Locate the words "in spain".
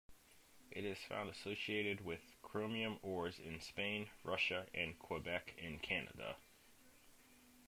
3.37-4.09